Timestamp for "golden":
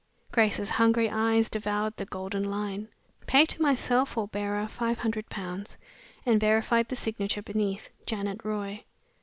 2.07-2.43